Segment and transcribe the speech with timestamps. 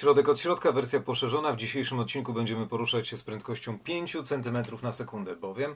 [0.00, 1.52] Środek od środka, wersja poszerzona.
[1.52, 5.74] W dzisiejszym odcinku będziemy poruszać się z prędkością 5 cm na sekundę, bowiem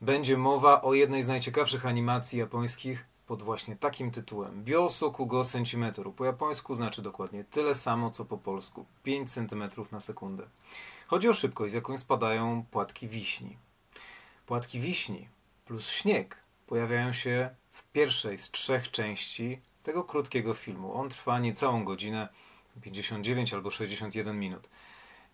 [0.00, 4.64] będzie mowa o jednej z najciekawszych animacji japońskich pod właśnie takim tytułem.
[4.64, 6.12] Biosoku go centimetru.
[6.12, 8.86] Po japońsku znaczy dokładnie tyle samo, co po polsku.
[9.02, 10.46] 5 cm na sekundę.
[11.06, 13.56] Chodzi o szybkość, z jaką spadają płatki wiśni.
[14.46, 15.28] Płatki wiśni
[15.64, 16.36] plus śnieg
[16.66, 20.94] pojawiają się w pierwszej z trzech części tego krótkiego filmu.
[20.94, 22.28] On trwa niecałą godzinę,
[22.82, 24.68] 59 albo 61 minut.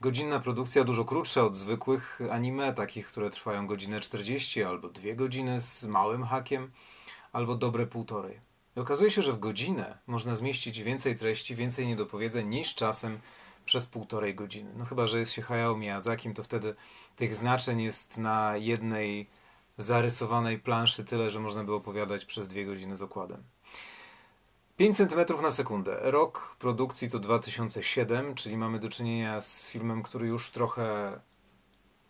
[0.01, 5.61] Godzinna produkcja dużo krótsza od zwykłych anime, takich, które trwają godzinę 40 albo 2 godziny
[5.61, 6.71] z małym hakiem,
[7.33, 8.41] albo dobre półtorej.
[8.77, 13.21] I okazuje się, że w godzinę można zmieścić więcej treści, więcej niedopowiedzeń niż czasem
[13.65, 14.71] przez półtorej godziny.
[14.77, 16.75] No chyba, że jest się Hayao Miyazakim, to wtedy
[17.17, 19.31] tych znaczeń jest na jednej
[19.79, 23.43] zarysowanej planszy tyle, że można by opowiadać przez dwie godziny z okładem.
[24.81, 25.99] 5 cm na sekundę.
[26.01, 31.13] Rok produkcji to 2007, czyli mamy do czynienia z filmem, który już trochę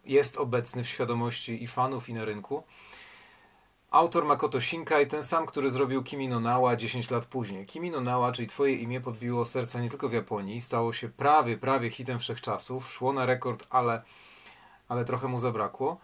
[0.05, 2.63] jest obecny w świadomości i fanów, i na rynku.
[3.91, 7.67] Autor Makoto Shinkai, ten sam, który zrobił Kimi no Nawa 10 lat później.
[7.67, 11.57] Kimi no Nawa, czyli Twoje imię, podbiło serca nie tylko w Japonii, stało się prawie,
[11.57, 14.03] prawie hitem wszechczasów, szło na rekord, ale,
[14.89, 15.99] ale trochę mu zabrakło.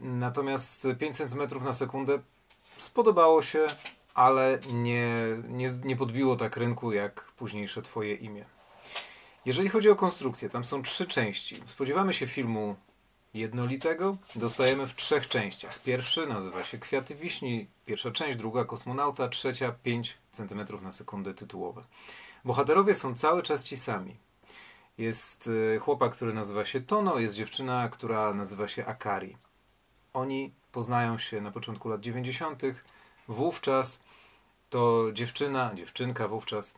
[0.00, 2.18] Natomiast 5 cm na sekundę
[2.78, 3.66] spodobało się,
[4.14, 5.16] ale nie,
[5.48, 8.44] nie, nie podbiło tak rynku jak późniejsze Twoje imię.
[9.44, 11.56] Jeżeli chodzi o konstrukcję, tam są trzy części.
[11.66, 12.76] Spodziewamy się filmu
[13.34, 15.78] jednolitego, dostajemy w trzech częściach.
[15.78, 21.82] Pierwszy nazywa się Kwiaty Wiśni, pierwsza część, druga Kosmonauta, trzecia 5 cm na sekundę tytułowe.
[22.44, 24.16] Bohaterowie są cały czas ci sami.
[24.98, 29.36] Jest y, chłopak, który nazywa się Tono, jest dziewczyna, która nazywa się Akari.
[30.12, 32.62] Oni poznają się na początku lat 90.
[33.28, 34.00] Wówczas
[34.74, 36.74] to dziewczyna, dziewczynka wówczas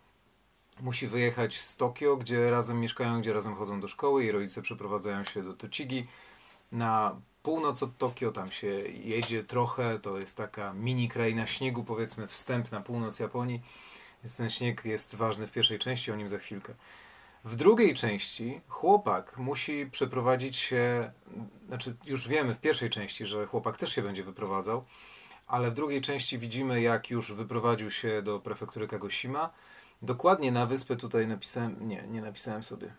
[0.81, 5.25] musi wyjechać z Tokio, gdzie razem mieszkają, gdzie razem chodzą do szkoły i rodzice przeprowadzają
[5.25, 6.07] się do Tochigi.
[6.73, 8.67] Na północ od Tokio tam się
[9.05, 13.63] jedzie trochę, to jest taka mini kraina śniegu, powiedzmy wstęp na północ Japonii.
[14.25, 16.75] Więc ten śnieg jest ważny w pierwszej części, o nim za chwilkę.
[17.45, 21.13] W drugiej części chłopak musi przeprowadzić się,
[21.69, 24.85] znaczy już wiemy w pierwszej części, że chłopak też się będzie wyprowadzał,
[25.47, 29.51] ale w drugiej części widzimy, jak już wyprowadził się do prefektury Kagoshima.
[30.03, 32.93] Dokładnie na wyspę tutaj napisałem, nie, nie napisałem sobie.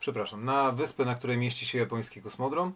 [0.00, 2.72] Przepraszam, na wyspę, na której mieści się japoński kosmodrom,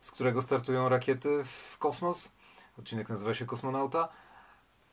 [0.00, 2.32] z którego startują rakiety w kosmos.
[2.78, 4.08] Odcinek nazywa się Kosmonauta.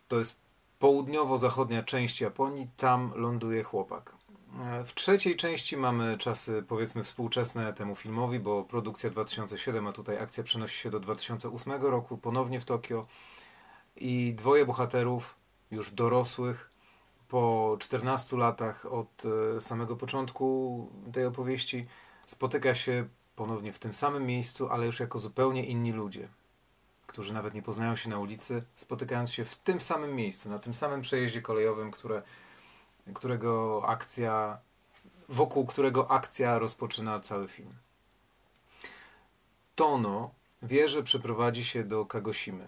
[0.08, 0.40] To jest
[0.80, 4.14] południowo-zachodnia część Japonii, tam ląduje chłopak.
[4.86, 10.44] W trzeciej części mamy czasy powiedzmy współczesne temu filmowi, bo produkcja 2007, a tutaj akcja
[10.44, 13.08] przenosi się do 2008 roku, ponownie w Tokio.
[13.96, 15.36] I dwoje bohaterów
[15.72, 16.72] już dorosłych
[17.28, 19.24] po 14 latach od
[19.58, 21.88] e, samego początku tej opowieści
[22.28, 26.28] spotyka się ponownie w tym samym miejscu, ale już jako zupełnie inni ludzie,
[27.08, 30.74] którzy nawet nie poznają się na ulicy, spotykając się w tym samym miejscu, na tym
[30.74, 32.22] samym przejeździe kolejowym, które
[33.14, 34.58] którego akcja,
[35.30, 37.74] wokół którego akcja rozpoczyna cały film.
[39.76, 40.32] Tono
[40.62, 42.68] wie, że przeprowadzi się do Kagoshimy.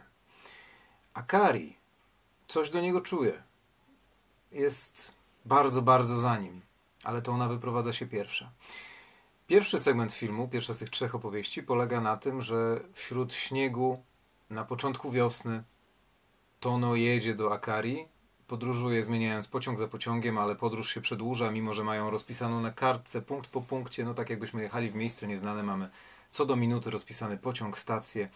[1.14, 1.78] Akari
[2.48, 3.44] coś do niego czuje.
[4.52, 5.14] Jest
[5.46, 6.62] bardzo, bardzo za nim,
[7.04, 8.52] ale to ona wyprowadza się pierwsza.
[9.48, 14.04] Pierwszy segment filmu, pierwsza z tych trzech opowieści, polega na tym, że wśród śniegu
[14.50, 15.64] na początku wiosny
[16.60, 18.08] Tono jedzie do Akari,
[18.50, 23.22] podróżuje zmieniając pociąg za pociągiem, ale podróż się przedłuża, mimo że mają rozpisaną na kartce
[23.22, 25.90] punkt po punkcie, no tak jakbyśmy jechali w miejsce nieznane, mamy
[26.32, 28.30] co do minuty rozpisany pociąg, stacje,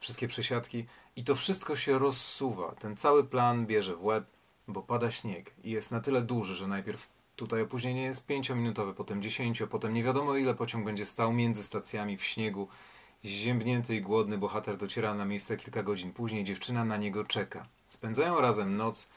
[0.00, 0.86] wszystkie przesiadki
[1.16, 2.74] i to wszystko się rozsuwa.
[2.78, 4.24] Ten cały plan bierze w łeb,
[4.68, 9.22] bo pada śnieg i jest na tyle duży, że najpierw tutaj opóźnienie jest pięciominutowe, potem
[9.22, 12.68] dziesięcio, potem nie wiadomo ile pociąg będzie stał między stacjami w śniegu.
[13.24, 17.66] Ziębnięty i głodny bohater dociera na miejsce kilka godzin później, dziewczyna na niego czeka.
[17.88, 19.08] Spędzają razem noc,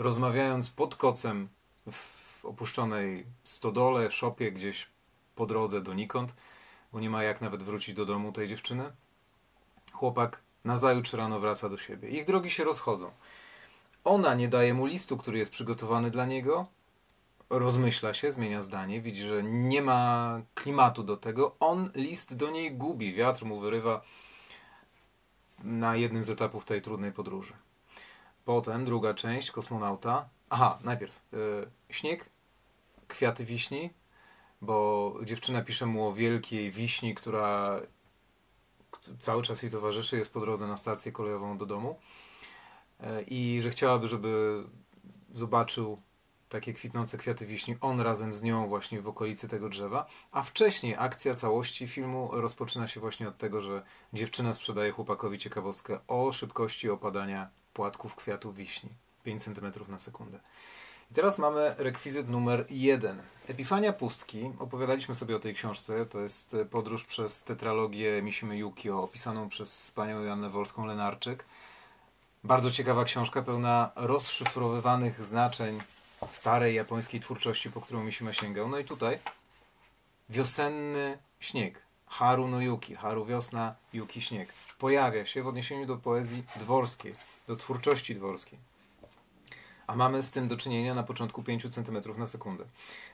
[0.00, 1.48] rozmawiając pod kocem
[1.90, 4.88] w opuszczonej stodole, szopie gdzieś
[5.36, 6.34] po drodze donikąd,
[6.92, 8.92] bo nie ma jak nawet wrócić do domu tej dziewczyny.
[9.92, 12.08] Chłopak nazajutrz rano wraca do siebie.
[12.08, 13.10] Ich drogi się rozchodzą.
[14.04, 16.66] Ona nie daje mu listu, który jest przygotowany dla niego.
[17.50, 21.56] Rozmyśla się, zmienia zdanie, widzi, że nie ma klimatu do tego.
[21.60, 24.02] On list do niej gubi, wiatr mu wyrywa
[25.64, 27.54] na jednym z etapów tej trudnej podróży.
[28.50, 30.28] Potem druga część, kosmonauta.
[30.48, 32.30] Aha, najpierw yy, śnieg,
[33.08, 33.90] kwiaty wiśni,
[34.62, 37.80] bo dziewczyna pisze mu o wielkiej wiśni, która
[39.18, 41.98] cały czas jej towarzyszy, jest po drodze na stację kolejową do domu
[43.00, 44.62] yy, i że chciałaby, żeby
[45.34, 46.02] zobaczył
[46.48, 50.94] takie kwitnące kwiaty wiśni, on razem z nią właśnie w okolicy tego drzewa, a wcześniej
[50.98, 53.82] akcja całości filmu rozpoczyna się właśnie od tego, że
[54.12, 58.90] dziewczyna sprzedaje chłopakowi ciekawostkę o szybkości opadania płatków kwiatów wiśni.
[59.24, 60.40] 5 cm na sekundę.
[61.10, 63.22] I teraz mamy rekwizyt numer jeden.
[63.48, 64.52] Epifania Pustki.
[64.58, 66.06] Opowiadaliśmy sobie o tej książce.
[66.06, 71.36] To jest podróż przez tetralogię Misimy Yukio, opisaną przez panią Joannę Wolską-Lenarczyk.
[72.44, 75.80] Bardzo ciekawa książka, pełna rozszyfrowywanych znaczeń
[76.32, 78.68] starej japońskiej twórczości, po którą Mishima sięgał.
[78.68, 79.18] No i tutaj
[80.28, 81.82] wiosenny śnieg.
[82.06, 82.94] Haru no Yuki.
[82.94, 84.52] Haru wiosna, Yuki śnieg.
[84.78, 87.14] Pojawia się w odniesieniu do poezji dworskiej,
[87.50, 88.58] do twórczości dworskiej
[89.86, 92.64] a mamy z tym do czynienia na początku 5 cm na sekundę.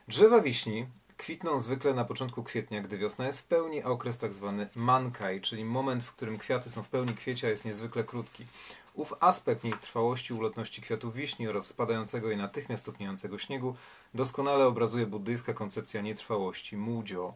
[0.07, 0.87] Drzewa wiśni
[1.17, 5.41] kwitną zwykle na początku kwietnia, gdy wiosna jest w pełni, a okres tak zwany mankai,
[5.41, 8.45] czyli moment, w którym kwiaty są w pełni kwiecia, jest niezwykle krótki.
[8.93, 13.75] Ów aspekt trwałości ulotności kwiatów wiśni oraz spadającego i natychmiast stopniającego śniegu
[14.13, 17.33] doskonale obrazuje buddyjska koncepcja nietrwałości, mujo.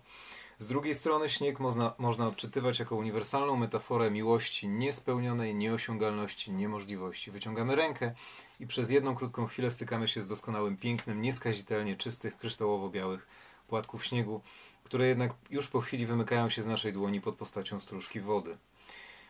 [0.62, 7.32] Z drugiej strony śnieg można, można odczytywać jako uniwersalną metaforę miłości niespełnionej, nieosiągalności, niemożliwości.
[7.32, 8.14] Wyciągamy rękę
[8.60, 13.28] i przez jedną krótką chwilę stykamy się z doskonałym pięknem nieskazitelnie czystych, kryształowo-białych
[13.68, 14.42] płatków śniegu,
[14.84, 18.58] które jednak już po chwili wymykają się z naszej dłoni pod postacią stróżki wody.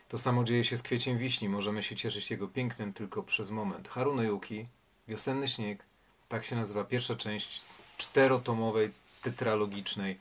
[0.09, 1.49] To samo dzieje się z kwieciem wiśni.
[1.49, 3.87] Możemy się cieszyć jego pięknem tylko przez moment.
[3.87, 4.67] Haruno Yuki,
[5.07, 5.85] Wiosenny śnieg,
[6.29, 7.61] tak się nazywa pierwsza część
[7.97, 8.91] czterotomowej,
[9.21, 10.19] tetralogicznej,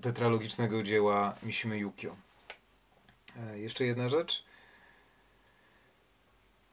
[0.00, 2.16] tetralogicznego dzieła Mishime Yukio.
[3.36, 4.44] E, jeszcze jedna rzecz.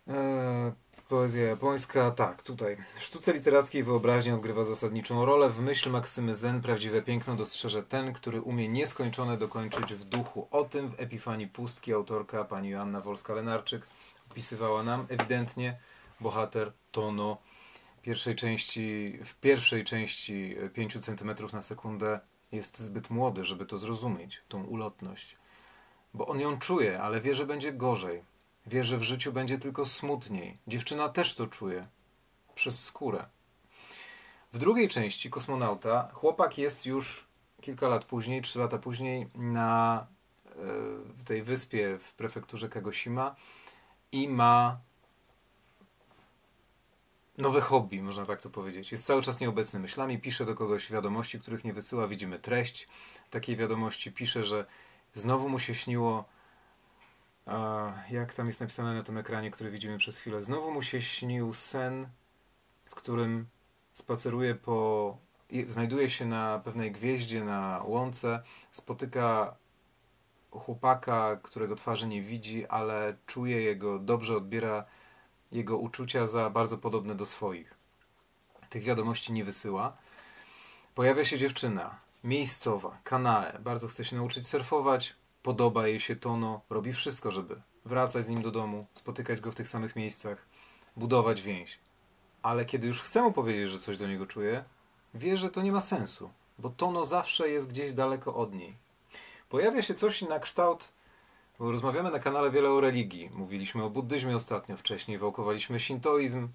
[0.08, 0.74] E,
[1.14, 2.78] Poezja japońska, tak, tutaj.
[2.96, 5.50] W sztuce literackiej wyobraźnia odgrywa zasadniczą rolę.
[5.50, 10.48] W myśl Maksymy Zen prawdziwe piękno dostrzeże ten, który umie nieskończone dokończyć w duchu.
[10.52, 13.82] O tym w Epifanii Pustki autorka pani Joanna Wolska-Lenarczyk
[14.32, 15.78] opisywała nam ewidentnie
[16.20, 17.38] bohater Tono
[18.02, 22.20] pierwszej części, w pierwszej części 5 cm na sekundę
[22.54, 25.36] jest zbyt młody, żeby to zrozumieć, tą ulotność.
[26.14, 28.24] Bo on ją czuje, ale wie, że będzie gorzej
[28.66, 30.58] Wie, że w życiu będzie tylko smutniej.
[30.68, 31.88] Dziewczyna też to czuje.
[32.56, 33.26] Przez skórę.
[34.54, 37.28] W drugiej części kosmonauta chłopak jest już
[37.62, 40.08] kilka lat później, trzy lata później na
[41.18, 43.36] w tej wyspie w prefekturze Kagoshima
[44.12, 44.78] i ma
[47.38, 48.92] nowe hobby, można tak to powiedzieć.
[48.92, 52.88] Jest cały czas nieobecny myślami, pisze do kogoś wiadomości, których nie wysyła, widzimy treść
[53.30, 54.66] takiej wiadomości, pisze, że
[55.14, 56.26] znowu mu się śniło
[58.12, 60.42] jak tam jest napisane na tym ekranie, który widzimy przez chwilę?
[60.42, 62.08] Znowu mu się śnił sen,
[62.86, 63.48] w którym
[63.94, 65.18] spaceruje po.
[65.66, 69.56] znajduje się na pewnej gwieździe na łące, spotyka
[70.52, 74.86] chłopaka, którego twarzy nie widzi, ale czuje jego, dobrze odbiera
[75.54, 77.74] jego uczucia za bardzo podobne do swoich.
[78.70, 79.98] Tych wiadomości nie wysyła.
[80.96, 86.94] Pojawia się dziewczyna, miejscowa, Kanae, bardzo chce się nauczyć surfować, podoba jej się Tono, robi
[86.94, 90.46] wszystko, żeby wracać z nim do domu, spotykać go w tych samych miejscach,
[90.98, 91.80] budować więź.
[92.42, 94.64] Ale kiedy już chce mu powiedzieć, że coś do niego czuje,
[95.14, 96.30] wie, że to nie ma sensu,
[96.60, 98.78] bo Tono zawsze jest gdzieś daleko od niej.
[99.50, 100.94] Pojawia się coś na kształt,
[101.72, 103.30] rozmawiamy na kanale wiele o religii.
[103.34, 106.48] Mówiliśmy o buddyzmie ostatnio, wcześniej wałkowaliśmy shintoizm,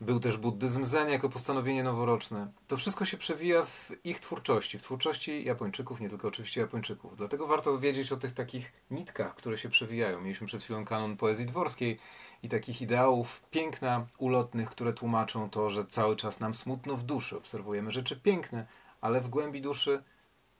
[0.00, 2.52] był też buddyzm zen jako postanowienie noworoczne.
[2.68, 7.16] To wszystko się przewija w ich twórczości, w twórczości Japończyków, nie tylko oczywiście Japończyków.
[7.16, 10.20] Dlatego warto wiedzieć o tych takich nitkach, które się przewijają.
[10.20, 11.98] Mieliśmy przed chwilą kanon poezji dworskiej
[12.42, 17.36] i takich ideałów piękna, ulotnych, które tłumaczą to, że cały czas nam smutno w duszy.
[17.36, 18.66] Obserwujemy rzeczy piękne,
[19.00, 20.02] ale w głębi duszy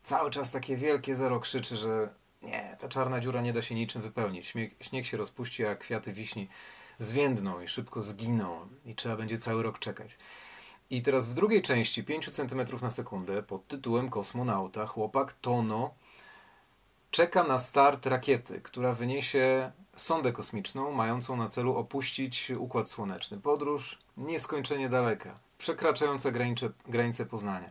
[0.02, 4.02] cały czas takie wielkie zero krzyczy, że nie, ta czarna dziura nie da się niczym
[4.02, 4.46] wypełnić.
[4.46, 6.48] Śnieg, śnieg się rozpuści, a kwiaty wiśni
[6.98, 10.18] zwiędną i szybko zginą i trzeba będzie cały rok czekać.
[10.90, 15.94] I teraz w drugiej części, 5 cm na sekundę, pod tytułem Kosmonauta, chłopak Tono
[17.10, 23.38] czeka na start rakiety, która wyniesie sondę kosmiczną, mającą na celu opuścić Układ Słoneczny.
[23.38, 27.70] Podróż nieskończenie daleka, przekraczająca granice, granice Poznania.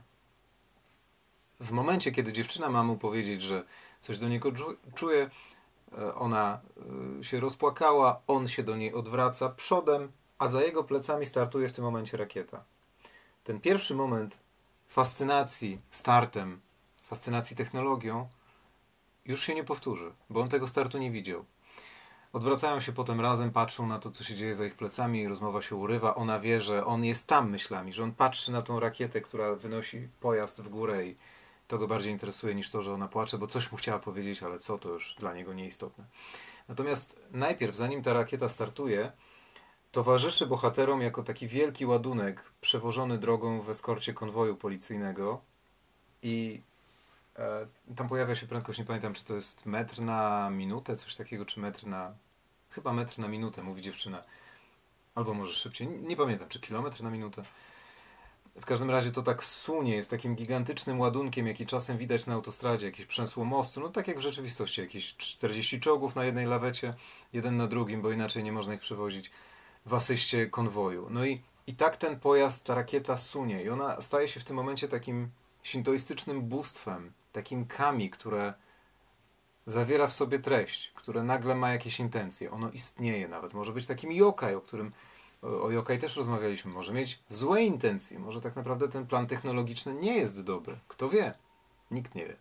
[1.60, 3.64] W momencie, kiedy dziewczyna ma mu powiedzieć, że
[4.02, 4.52] coś do niego
[4.96, 5.30] czuje,
[5.98, 6.60] E, ona
[7.20, 11.72] e, się rozpłakała, on się do niej odwraca przodem, a za jego plecami startuje w
[11.72, 12.64] tym momencie rakieta.
[13.44, 14.40] Ten pierwszy moment
[14.88, 16.60] fascynacji startem,
[17.02, 18.28] fascynacji technologią
[19.26, 21.46] już się nie powtórzy, bo on tego startu nie widział.
[22.34, 25.76] Odwracają się potem razem, patrzą na to, co się dzieje za ich plecami, rozmowa się
[25.76, 26.16] urywa.
[26.16, 30.08] Ona wie, że on jest tam myślami, że on patrzy na tą rakietę, która wynosi
[30.20, 31.16] pojazd w górę i
[31.70, 34.60] to go bardziej interesuje niż to, że ona płacze, bo coś mu chciała powiedzieć, ale
[34.60, 36.04] co to już dla niego nieistotne.
[36.68, 39.12] Natomiast najpierw, zanim ta rakieta startuje,
[39.92, 45.42] towarzyszy bohaterom jako taki wielki ładunek przewożony drogą w eskorcie konwoju policyjnego
[46.24, 46.62] i
[47.38, 51.46] e, tam pojawia się prędkość, nie pamiętam czy to jest metr na minutę, coś takiego,
[51.46, 52.14] czy metr na
[52.70, 54.24] chyba metr na minutę, mówi dziewczyna.
[55.16, 57.42] Albo może szybciej, nie, nie pamiętam, czy kilometr na minutę.
[58.62, 62.86] W każdym razie to tak sunie, jest takim gigantycznym ładunkiem, jaki czasem widać na autostradzie,
[62.86, 66.94] jakieś przęsło mostu, no tak jak w rzeczywistości, jakieś 40 czołgów na jednej lawecie,
[67.34, 69.32] jeden na drugim, bo inaczej nie można ich przewozić
[69.86, 71.08] w asyście konwoju.
[71.10, 74.56] No i, i tak ten pojazd, ta rakieta sunie i ona staje się w tym
[74.56, 75.30] momencie takim
[75.64, 78.54] sintoistycznym bóstwem, takim kami, które
[79.66, 82.52] zawiera w sobie treść, które nagle ma jakieś intencje.
[82.52, 83.54] Ono istnieje nawet.
[83.54, 84.92] Może być takim yokai, o którym
[85.42, 86.72] o, yokai też rozmawialiśmy.
[86.72, 88.20] Może mieć złe intencje.
[88.20, 90.80] Może tak naprawdę ten plan technologiczny nie jest dobry.
[90.88, 91.34] Kto wie?
[91.92, 92.36] Nikt nie wie.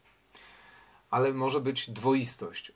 [1.11, 2.73] Ale może być dwoistość.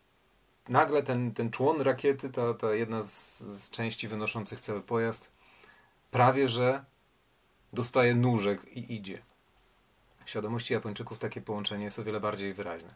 [0.68, 5.32] Nagle ten, ten człon rakiety, ta, ta jedna z, z części wynoszących cały pojazd,
[6.10, 6.84] prawie że
[7.72, 9.22] dostaje nóżek i idzie.
[10.24, 12.94] W świadomości Japończyków takie połączenie jest o wiele bardziej wyraźne.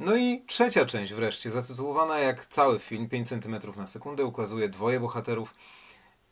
[0.00, 5.00] No i trzecia część wreszcie, zatytułowana jak cały film, 5 cm na sekundę, ukazuje dwoje
[5.00, 5.54] bohaterów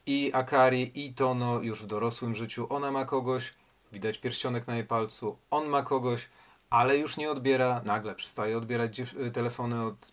[0.09, 2.67] i Akari, i Tono już w dorosłym życiu.
[2.71, 3.55] Ona ma kogoś,
[3.93, 6.29] widać pierścionek na jej palcu, on ma kogoś,
[6.71, 9.01] ale już nie odbiera, nagle przestaje odbierać
[9.33, 10.13] telefony od,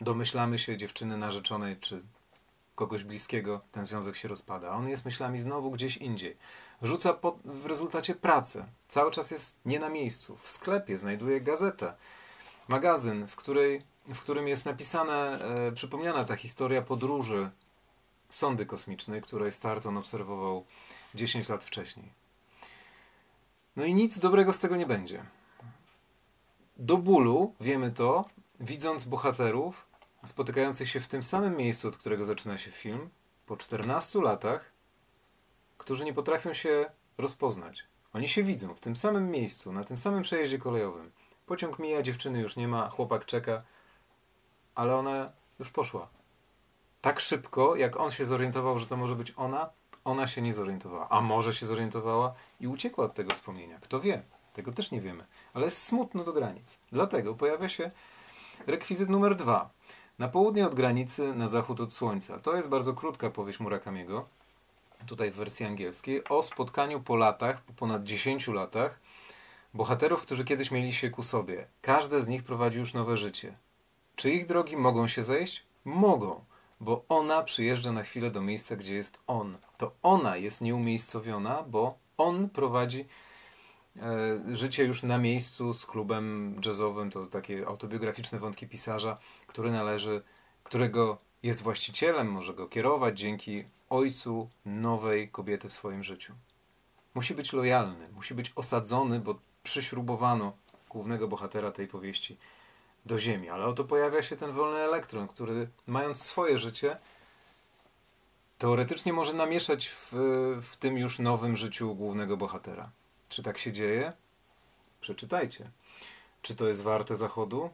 [0.00, 2.02] domyślamy się, dziewczyny narzeczonej czy
[2.74, 4.70] kogoś bliskiego, ten związek się rozpada.
[4.70, 6.36] On jest myślami znowu gdzieś indziej.
[6.82, 8.66] Rzuca po, w rezultacie pracę.
[8.88, 10.38] Cały czas jest nie na miejscu.
[10.42, 11.94] W sklepie znajduje gazetę
[12.68, 13.82] magazyn, w, której,
[14.14, 17.50] w którym jest napisana, e, przypomniana ta historia podróży
[18.34, 20.64] sondy kosmicznej, której start on obserwował
[21.14, 22.12] 10 lat wcześniej.
[23.76, 25.24] No i nic dobrego z tego nie będzie.
[26.76, 28.24] Do bólu, wiemy to,
[28.60, 29.86] widząc bohaterów
[30.24, 33.10] spotykających się w tym samym miejscu, od którego zaczyna się film,
[33.46, 34.72] po 14 latach,
[35.78, 37.84] którzy nie potrafią się rozpoznać.
[38.12, 41.10] Oni się widzą w tym samym miejscu, na tym samym przejeździe kolejowym.
[41.46, 43.62] Pociąg mija, dziewczyny już nie ma, chłopak czeka,
[44.74, 46.08] ale ona już poszła.
[47.04, 49.70] Tak szybko, jak on się zorientował, że to może być ona,
[50.04, 51.08] ona się nie zorientowała.
[51.08, 53.78] A może się zorientowała i uciekła od tego wspomnienia.
[53.80, 54.22] Kto wie?
[54.54, 55.24] Tego też nie wiemy.
[55.54, 56.78] Ale jest smutno do granic.
[56.92, 57.90] Dlatego pojawia się
[58.66, 59.70] rekwizyt numer dwa.
[60.18, 62.38] Na południe od granicy, na zachód od słońca.
[62.38, 64.28] To jest bardzo krótka powieść Murakamiego,
[65.06, 69.00] tutaj w wersji angielskiej, o spotkaniu po latach, po ponad 10 latach,
[69.74, 71.66] Bohaterów, którzy kiedyś mieli się ku sobie.
[71.82, 73.54] Każde z nich prowadzi już nowe życie.
[74.16, 75.64] Czy ich drogi mogą się zejść?
[75.84, 76.44] Mogą,
[76.80, 79.56] bo ona przyjeżdża na chwilę do miejsca, gdzie jest on.
[79.78, 83.06] To ona jest nieumiejscowiona, bo on prowadzi
[83.96, 87.10] e, życie już na miejscu z klubem jazzowym.
[87.10, 90.22] To takie autobiograficzne wątki pisarza, który należy,
[90.64, 96.34] którego jest właścicielem, może go kierować dzięki ojcu nowej kobiety w swoim życiu.
[97.14, 100.52] Musi być lojalny, musi być osadzony, bo przyśrubowano
[100.90, 102.36] głównego bohatera tej powieści
[103.06, 103.48] do ziemi.
[103.48, 106.96] Ale oto pojawia się ten wolny elektron, który mając swoje życie,
[108.58, 110.12] teoretycznie może namieszać w,
[110.62, 112.90] w tym już nowym życiu głównego bohatera.
[113.28, 114.12] Czy tak się dzieje?
[115.00, 115.70] Przeczytajcie.
[116.42, 117.70] Czy to jest warte zachodu?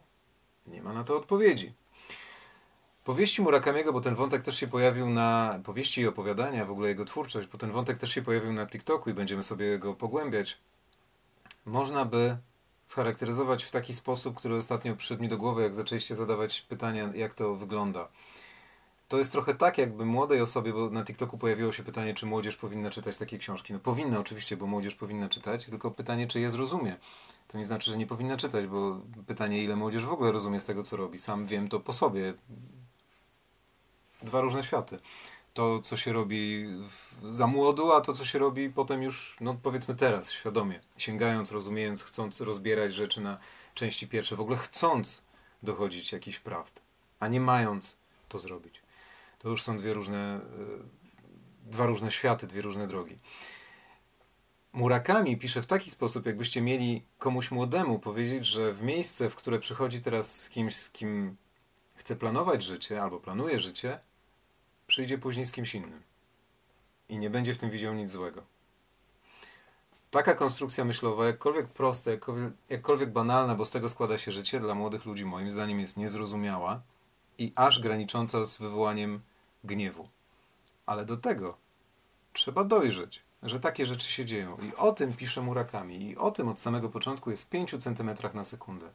[0.66, 1.72] Nie ma na to odpowiedzi.
[3.04, 7.04] Powieści Murakamiego, bo ten wątek też się pojawił na powieści i opowiadania, w ogóle jego
[7.04, 10.58] twórczość, bo ten wątek też się pojawił na TikToku i będziemy sobie go pogłębiać
[11.66, 12.36] można by
[12.90, 17.34] scharakteryzować w taki sposób, który ostatnio przyszedł mi do głowy, jak zaczęliście zadawać pytania, jak
[17.34, 18.08] to wygląda.
[19.08, 22.56] To jest trochę tak, jakby młodej osobie, bo na TikToku pojawiło się pytanie, czy młodzież
[22.56, 23.72] powinna czytać takie książki.
[23.72, 26.96] No powinna oczywiście, bo młodzież powinna czytać, tylko pytanie, czy je zrozumie.
[27.48, 30.64] To nie znaczy, że nie powinna czytać, bo pytanie, ile młodzież w ogóle rozumie z
[30.64, 31.18] tego, co robi.
[31.18, 32.34] Sam wiem to po sobie.
[34.22, 34.98] Dwa różne światy
[35.54, 36.66] to, co się robi
[37.28, 42.02] za młodu, a to, co się robi potem już, no powiedzmy teraz, świadomie, sięgając, rozumiejąc,
[42.02, 43.38] chcąc rozbierać rzeczy na
[43.74, 45.24] części pierwsze, w ogóle chcąc
[45.62, 46.82] dochodzić jakichś prawd,
[47.20, 48.82] a nie mając to zrobić.
[49.38, 50.40] To już są dwie różne, e,
[51.70, 53.18] dwa różne światy, dwie różne drogi.
[54.72, 59.58] Murakami pisze w taki sposób, jakbyście mieli komuś młodemu powiedzieć, że w miejsce, w które
[59.58, 61.36] przychodzi teraz kimś, z kim
[61.94, 64.00] chce planować życie albo planuje życie,
[64.90, 66.02] przyjdzie później z kimś innym
[67.08, 68.42] i nie będzie w tym widział nic złego.
[70.10, 72.10] Taka konstrukcja myślowa, jakkolwiek prosta,
[72.68, 76.80] jakkolwiek, banalna, bo z tego składa się życie, dla młodych ludzi moim zdaniem jest niezrozumiała
[77.38, 79.20] i aż granicząca z wywołaniem
[79.64, 80.08] gniewu.
[80.86, 81.56] Ale do tego
[82.32, 84.56] trzeba dojrzeć, że takie rzeczy się dzieją.
[84.56, 86.02] I o tym pisze Murakami.
[86.10, 88.90] I o tym od samego początku jest w 5 cm na sekundę.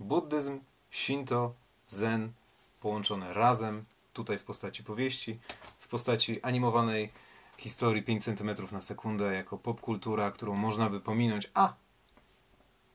[0.00, 0.60] Buddyzm,
[0.90, 1.54] Shinto,
[1.88, 2.32] Zen
[2.80, 5.38] połączone razem tutaj w postaci powieści,
[5.78, 7.12] w postaci animowanej
[7.56, 11.50] historii 5 cm na sekundę jako popkultura, którą można by pominąć.
[11.54, 11.74] A!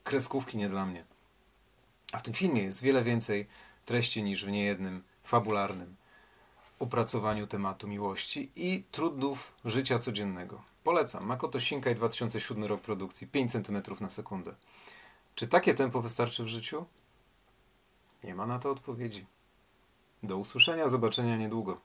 [0.03, 1.05] Kreskówki nie dla mnie.
[2.11, 3.47] A w tym filmie jest wiele więcej
[3.85, 5.95] treści niż w niejednym fabularnym
[6.79, 10.61] opracowaniu tematu miłości i trudów życia codziennego.
[10.83, 11.25] Polecam.
[11.25, 14.55] Makoto Shinkai 2007 rok produkcji, 5 cm na sekundę.
[15.35, 16.85] Czy takie tempo wystarczy w życiu?
[18.23, 19.25] Nie ma na to odpowiedzi.
[20.25, 21.81] Do usłyszenia, zobaczenia niedługo.